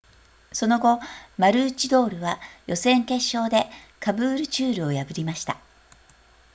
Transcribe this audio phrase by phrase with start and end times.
[0.51, 0.99] その後
[1.37, 3.69] マルーチドールは予選決勝で
[3.99, 5.59] カブールチュールを破りました